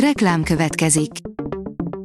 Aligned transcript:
Reklám 0.00 0.42
következik. 0.42 1.10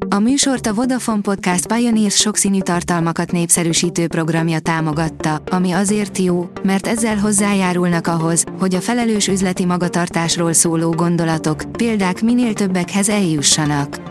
A 0.09 0.19
műsort 0.19 0.67
a 0.67 0.73
Vodafone 0.73 1.21
Podcast 1.21 1.73
Pioneers 1.73 2.15
sokszínű 2.15 2.61
tartalmakat 2.61 3.31
népszerűsítő 3.31 4.07
programja 4.07 4.59
támogatta, 4.59 5.41
ami 5.49 5.71
azért 5.71 6.17
jó, 6.17 6.49
mert 6.63 6.87
ezzel 6.87 7.17
hozzájárulnak 7.17 8.07
ahhoz, 8.07 8.43
hogy 8.59 8.75
a 8.75 8.81
felelős 8.81 9.27
üzleti 9.27 9.65
magatartásról 9.65 10.53
szóló 10.53 10.91
gondolatok, 10.91 11.63
példák 11.71 12.21
minél 12.21 12.53
többekhez 12.53 13.09
eljussanak. 13.09 14.01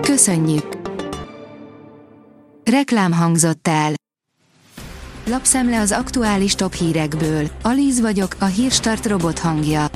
Köszönjük! 0.00 0.78
Reklám 2.64 3.12
hangzott 3.12 3.68
el. 3.68 3.92
Lapszemle 5.26 5.80
az 5.80 5.92
aktuális 5.92 6.54
top 6.54 6.74
hírekből. 6.74 7.48
Alíz 7.62 8.00
vagyok, 8.00 8.36
a 8.38 8.44
hírstart 8.44 9.06
robot 9.06 9.38
hangja. 9.38 9.86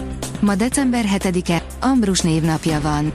Ma 0.44 0.54
december 0.54 1.04
7-e, 1.16 1.62
Ambrus 1.80 2.20
névnapja 2.20 2.80
van. 2.80 3.12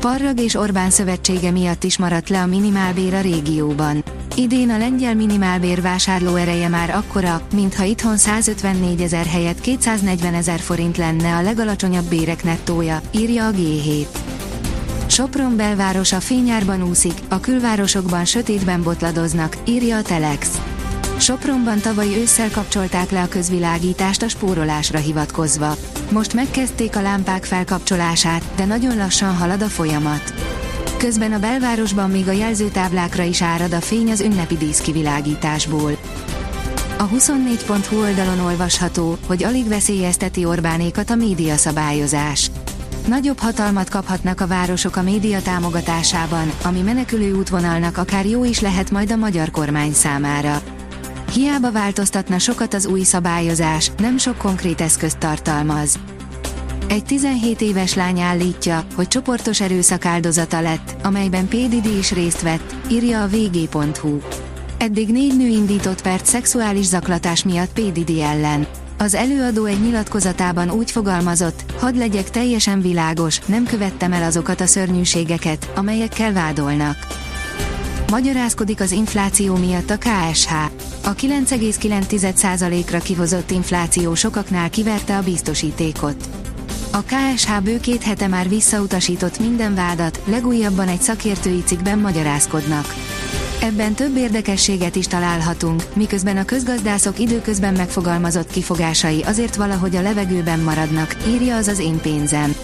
Parrag 0.00 0.40
és 0.40 0.54
Orbán 0.54 0.90
szövetsége 0.90 1.50
miatt 1.50 1.84
is 1.84 1.98
maradt 1.98 2.28
le 2.28 2.42
a 2.42 2.46
minimálbér 2.46 3.14
a 3.14 3.20
régióban. 3.20 4.04
Idén 4.36 4.70
a 4.70 4.78
lengyel 4.78 5.14
minimálbér 5.14 5.82
vásárló 5.82 6.34
ereje 6.34 6.68
már 6.68 6.90
akkora, 6.90 7.40
mintha 7.54 7.84
itthon 7.84 8.16
154 8.16 9.00
ezer 9.00 9.26
helyett 9.26 9.60
240 9.60 10.34
ezer 10.34 10.60
forint 10.60 10.96
lenne 10.96 11.34
a 11.34 11.42
legalacsonyabb 11.42 12.08
bérek 12.08 12.44
nettója, 12.44 13.00
írja 13.10 13.46
a 13.46 13.50
G7. 13.50 14.06
Sopron 15.06 15.56
belvárosa 15.56 16.20
fényárban 16.20 16.82
úszik, 16.82 17.18
a 17.28 17.40
külvárosokban 17.40 18.24
sötétben 18.24 18.82
botladoznak, 18.82 19.56
írja 19.64 19.96
a 19.96 20.02
Telex. 20.02 20.60
Sopronban 21.18 21.80
tavaly 21.80 22.16
ősszel 22.20 22.50
kapcsolták 22.50 23.10
le 23.10 23.22
a 23.22 23.28
közvilágítást 23.28 24.22
a 24.22 24.28
spórolásra 24.28 24.98
hivatkozva. 24.98 25.76
Most 26.10 26.34
megkezdték 26.34 26.96
a 26.96 27.02
lámpák 27.02 27.44
felkapcsolását, 27.44 28.42
de 28.56 28.64
nagyon 28.64 28.96
lassan 28.96 29.36
halad 29.36 29.62
a 29.62 29.68
folyamat. 29.68 30.34
Közben 30.96 31.32
a 31.32 31.38
belvárosban 31.38 32.10
még 32.10 32.28
a 32.28 32.32
jelzőtáblákra 32.32 33.22
is 33.22 33.42
árad 33.42 33.72
a 33.72 33.80
fény 33.80 34.10
az 34.10 34.20
ünnepi 34.20 34.56
díszkivilágításból. 34.56 35.96
A 36.98 37.08
24.hu 37.08 38.00
oldalon 38.00 38.40
olvasható, 38.40 39.18
hogy 39.26 39.44
alig 39.44 39.68
veszélyezteti 39.68 40.44
Orbánékat 40.44 41.10
a 41.10 41.14
médiaszabályozás. 41.14 42.50
Nagyobb 43.06 43.38
hatalmat 43.38 43.88
kaphatnak 43.88 44.40
a 44.40 44.46
városok 44.46 44.96
a 44.96 45.02
média 45.02 45.42
támogatásában, 45.42 46.52
ami 46.62 46.80
menekülő 46.80 47.32
útvonalnak 47.32 47.96
akár 47.96 48.26
jó 48.26 48.44
is 48.44 48.60
lehet 48.60 48.90
majd 48.90 49.10
a 49.10 49.16
magyar 49.16 49.50
kormány 49.50 49.92
számára. 49.92 50.62
Hiába 51.32 51.72
változtatna 51.72 52.38
sokat 52.38 52.74
az 52.74 52.86
új 52.86 53.02
szabályozás, 53.02 53.90
nem 53.98 54.18
sok 54.18 54.36
konkrét 54.36 54.80
eszközt 54.80 55.18
tartalmaz. 55.18 55.98
Egy 56.88 57.04
17 57.04 57.60
éves 57.60 57.94
lány 57.94 58.20
állítja, 58.20 58.84
hogy 58.94 59.08
csoportos 59.08 59.60
erőszak 59.60 60.04
áldozata 60.04 60.60
lett, 60.60 60.96
amelyben 61.02 61.48
PDD 61.48 61.98
is 61.98 62.12
részt 62.12 62.42
vett, 62.42 62.74
írja 62.90 63.22
a 63.22 63.28
vg.hu. 63.28 64.18
Eddig 64.78 65.08
négy 65.08 65.36
nő 65.36 65.46
indított 65.46 66.02
pert 66.02 66.26
szexuális 66.26 66.84
zaklatás 66.86 67.44
miatt 67.44 67.72
PDD 67.72 68.18
ellen. 68.18 68.66
Az 68.98 69.14
előadó 69.14 69.64
egy 69.64 69.80
nyilatkozatában 69.80 70.70
úgy 70.70 70.90
fogalmazott, 70.90 71.64
hadd 71.78 71.98
legyek 71.98 72.30
teljesen 72.30 72.80
világos, 72.80 73.38
nem 73.46 73.64
követtem 73.64 74.12
el 74.12 74.22
azokat 74.22 74.60
a 74.60 74.66
szörnyűségeket, 74.66 75.70
amelyekkel 75.74 76.32
vádolnak. 76.32 76.96
Magyarázkodik 78.10 78.80
az 78.80 78.90
infláció 78.90 79.56
miatt 79.56 79.90
a 79.90 79.98
KSH. 79.98 80.52
A 81.06 81.14
9,9%-ra 81.14 82.98
kihozott 82.98 83.50
infláció 83.50 84.14
sokaknál 84.14 84.70
kiverte 84.70 85.16
a 85.16 85.22
biztosítékot. 85.22 86.28
A 86.90 87.02
KSH 87.02 87.60
bő 87.62 87.80
két 87.80 88.02
hete 88.02 88.26
már 88.26 88.48
visszautasított 88.48 89.38
minden 89.38 89.74
vádat, 89.74 90.20
legújabban 90.24 90.88
egy 90.88 91.00
szakértői 91.00 91.62
cikkben 91.64 91.98
magyarázkodnak. 91.98 92.94
Ebben 93.60 93.94
több 93.94 94.16
érdekességet 94.16 94.96
is 94.96 95.06
találhatunk, 95.06 95.82
miközben 95.94 96.36
a 96.36 96.44
közgazdászok 96.44 97.18
időközben 97.18 97.74
megfogalmazott 97.74 98.50
kifogásai 98.50 99.22
azért 99.22 99.56
valahogy 99.56 99.96
a 99.96 100.02
levegőben 100.02 100.60
maradnak, 100.60 101.16
írja 101.26 101.56
az 101.56 101.68
az 101.68 101.78
én 101.78 102.00
pénzem. 102.00 102.54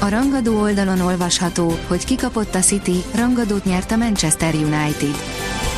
A 0.00 0.08
rangadó 0.08 0.60
oldalon 0.60 1.00
olvasható, 1.00 1.78
hogy 1.86 2.04
kikapott 2.04 2.54
a 2.54 2.60
City, 2.60 3.02
rangadót 3.14 3.64
nyert 3.64 3.90
a 3.90 3.96
Manchester 3.96 4.54
United. 4.54 5.16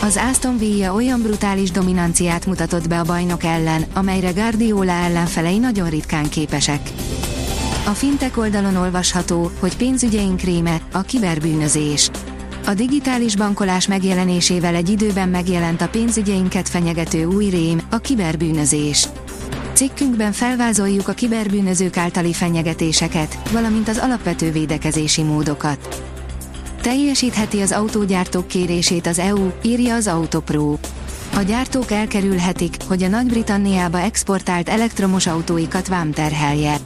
Az 0.02 0.20
Aston 0.30 0.58
Villa 0.58 0.94
olyan 0.94 1.22
brutális 1.22 1.70
dominanciát 1.70 2.46
mutatott 2.46 2.88
be 2.88 2.98
a 2.98 3.04
bajnok 3.04 3.44
ellen, 3.44 3.84
amelyre 3.94 4.30
Guardiola 4.30 4.92
ellenfelei 4.92 5.58
nagyon 5.58 5.90
ritkán 5.90 6.28
képesek. 6.28 6.80
A 7.86 7.90
fintek 7.90 8.36
oldalon 8.36 8.76
olvasható, 8.76 9.50
hogy 9.60 9.76
pénzügyeink 9.76 10.40
réme, 10.40 10.80
a 10.92 11.00
kiberbűnözés. 11.00 12.10
A 12.66 12.74
digitális 12.74 13.36
bankolás 13.36 13.86
megjelenésével 13.86 14.74
egy 14.74 14.88
időben 14.88 15.28
megjelent 15.28 15.80
a 15.80 15.88
pénzügyeinket 15.88 16.68
fenyegető 16.68 17.24
új 17.24 17.48
rém, 17.48 17.80
a 17.90 17.98
kiberbűnözés. 17.98 19.08
Cikkünkben 19.72 20.32
felvázoljuk 20.32 21.08
a 21.08 21.12
kiberbűnözők 21.12 21.96
általi 21.96 22.32
fenyegetéseket, 22.32 23.38
valamint 23.50 23.88
az 23.88 23.98
alapvető 23.98 24.52
védekezési 24.52 25.22
módokat. 25.22 26.12
Teljesítheti 26.84 27.60
az 27.60 27.72
autógyártók 27.72 28.46
kérését 28.46 29.06
az 29.06 29.18
EU, 29.18 29.50
írja 29.62 29.94
az 29.94 30.06
Autopro. 30.06 30.76
A 31.34 31.40
gyártók 31.40 31.90
elkerülhetik, 31.90 32.76
hogy 32.88 33.02
a 33.02 33.08
Nagy-Britanniába 33.08 34.00
exportált 34.00 34.68
elektromos 34.68 35.26
autóikat 35.26 35.88
vámterhelje. 35.88 36.76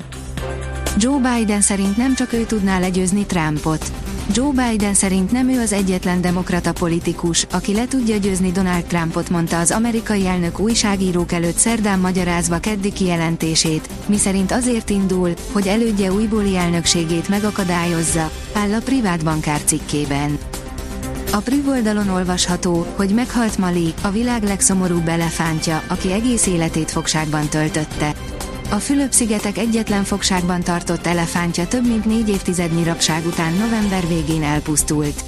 Joe 0.99 1.19
Biden 1.19 1.61
szerint 1.61 1.97
nem 1.97 2.15
csak 2.15 2.33
ő 2.33 2.45
tudná 2.45 2.79
legyőzni 2.79 3.27
Trumpot. 3.27 3.93
Joe 4.35 4.51
Biden 4.51 4.95
szerint 4.95 5.33
nem 5.33 5.49
ő 5.49 5.61
az 5.61 5.73
egyetlen 5.73 6.21
demokrata 6.21 6.73
politikus, 6.73 7.47
aki 7.51 7.75
le 7.75 7.87
tudja 7.87 8.17
győzni 8.17 8.51
Donald 8.51 8.85
Trumpot, 8.85 9.31
mondta 9.31 9.59
az 9.59 9.71
amerikai 9.71 10.27
elnök 10.27 10.59
újságírók 10.59 11.33
előtt 11.33 11.57
szerdán 11.57 11.99
magyarázva 11.99 12.59
keddi 12.59 12.93
kijelentését, 12.93 13.89
miszerint 14.07 14.53
azért 14.53 14.91
indul, 14.91 15.33
hogy 15.53 15.67
elődje 15.67 16.13
újbóli 16.13 16.57
elnökségét 16.57 17.29
megakadályozza, 17.29 18.31
áll 18.53 18.73
a 18.73 18.81
privát 18.85 19.25
bankár 19.25 19.61
cikkében. 19.65 20.39
A 21.33 21.37
Priv 21.37 21.69
oldalon 21.69 22.09
olvasható, 22.09 22.87
hogy 22.97 23.15
meghalt 23.15 23.59
Mali, 23.59 23.95
a 24.03 24.11
világ 24.11 24.43
legszomorúbb 24.43 25.09
elefántja, 25.09 25.83
aki 25.89 26.13
egész 26.13 26.47
életét 26.47 26.91
fogságban 26.91 27.49
töltötte. 27.49 28.15
A 28.71 28.77
Fülöp-szigetek 28.77 29.59
egyetlen 29.59 30.05
fogságban 30.05 30.63
tartott 30.63 31.07
elefántja 31.07 31.67
több 31.67 31.87
mint 31.87 32.05
négy 32.05 32.29
évtizednyi 32.29 32.85
rabság 32.85 33.27
után 33.27 33.53
november 33.53 34.09
végén 34.09 34.43
elpusztult. 34.43 35.23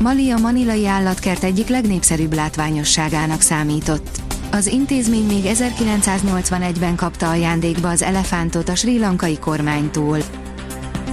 Mali 0.00 0.30
a 0.30 0.38
manilai 0.38 0.86
állatkert 0.86 1.42
egyik 1.42 1.68
legnépszerűbb 1.68 2.34
látványosságának 2.34 3.40
számított. 3.40 4.20
Az 4.50 4.66
intézmény 4.66 5.26
még 5.26 5.42
1981-ben 5.44 6.96
kapta 6.96 7.28
ajándékba 7.28 7.88
az 7.88 8.02
elefántot 8.02 8.68
a 8.68 8.74
sri 8.74 8.98
lankai 8.98 9.38
kormánytól. 9.38 10.18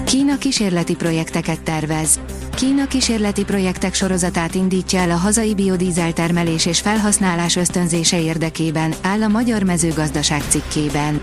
Kína 0.04 0.38
kísérleti 0.38 0.94
projekteket 0.94 1.60
tervez. 1.60 2.20
Kína 2.54 2.86
kísérleti 2.86 3.44
projektek 3.44 3.94
sorozatát 3.94 4.54
indítja 4.54 4.98
el 5.00 5.10
a 5.10 5.16
hazai 5.16 5.54
biodízel 5.54 6.12
termelés 6.12 6.66
és 6.66 6.80
felhasználás 6.80 7.56
ösztönzése 7.56 8.20
érdekében, 8.20 8.94
áll 9.02 9.22
a 9.22 9.28
Magyar 9.28 9.62
Mezőgazdaság 9.62 10.42
cikkében. 10.48 11.20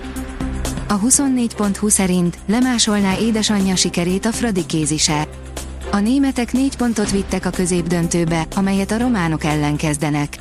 A 0.93 0.99
24.20 0.99 1.89
szerint 1.89 2.37
lemásolná 2.45 3.17
édesanyja 3.17 3.75
sikerét 3.75 4.25
a 4.25 4.31
Fradi 4.31 4.65
kézise. 4.65 5.27
A 5.91 5.99
németek 5.99 6.51
négy 6.51 6.77
pontot 6.77 7.11
vittek 7.11 7.45
a 7.45 7.49
középdöntőbe, 7.49 8.47
amelyet 8.55 8.91
a 8.91 8.97
románok 8.97 9.43
ellen 9.43 9.75
kezdenek. 9.75 10.37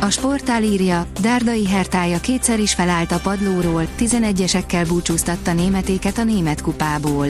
A 0.00 0.10
sportál 0.10 0.62
írja, 0.62 1.06
Dárdai 1.20 1.66
Hertája 1.66 2.20
kétszer 2.20 2.58
is 2.60 2.74
felállt 2.74 3.12
a 3.12 3.20
padlóról, 3.22 3.86
11-esekkel 3.98 4.84
búcsúztatta 4.88 5.52
németéket 5.52 6.18
a 6.18 6.24
német 6.24 6.60
kupából. 6.60 7.26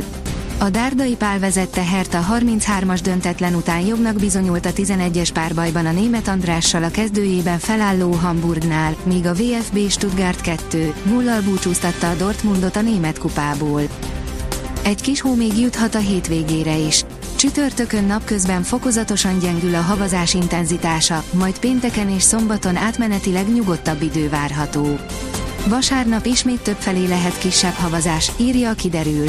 A 0.58 0.70
Dárdai 0.70 1.14
Pál 1.14 1.38
vezette 1.38 1.82
Herta 1.84 2.26
33-as 2.32 3.00
döntetlen 3.02 3.54
után 3.54 3.80
jobbnak 3.80 4.14
bizonyult 4.14 4.66
a 4.66 4.72
11-es 4.72 5.28
párbajban 5.32 5.86
a 5.86 5.92
német 5.92 6.28
Andrással 6.28 6.82
a 6.82 6.90
kezdőjében 6.90 7.58
felálló 7.58 8.12
Hamburgnál, 8.12 8.96
míg 9.02 9.26
a 9.26 9.32
VfB 9.32 9.90
Stuttgart 9.90 10.40
2 10.40 10.94
0 11.04 11.42
búcsúztatta 11.42 12.10
a 12.10 12.14
Dortmundot 12.14 12.76
a 12.76 12.80
német 12.80 13.18
kupából. 13.18 13.82
Egy 14.82 15.00
kis 15.00 15.20
hó 15.20 15.34
még 15.34 15.58
juthat 15.58 15.94
a 15.94 15.98
hétvégére 15.98 16.76
is. 16.76 17.04
Csütörtökön 17.36 18.04
napközben 18.04 18.62
fokozatosan 18.62 19.38
gyengül 19.38 19.74
a 19.74 19.80
havazás 19.80 20.34
intenzitása, 20.34 21.24
majd 21.32 21.58
pénteken 21.58 22.08
és 22.08 22.22
szombaton 22.22 22.76
átmenetileg 22.76 23.52
nyugodtabb 23.52 24.02
idő 24.02 24.28
várható. 24.28 24.98
Vasárnap 25.68 26.26
ismét 26.26 26.60
többfelé 26.60 27.06
lehet 27.06 27.38
kisebb 27.38 27.74
havazás, 27.74 28.32
írja 28.36 28.70
a 28.70 28.74
kiderül. 28.74 29.28